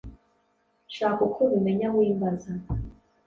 [0.95, 2.51] Shaka uko ubimenya wimbaza